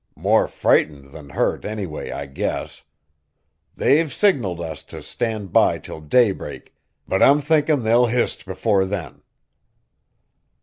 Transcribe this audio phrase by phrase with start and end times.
[0.17, 2.81] More frightened than hurt anyway, I guess.
[3.75, 6.73] They've signalled us t' stand by till daybreak,
[7.07, 9.21] but I'm thinkin' they'll hist before then!"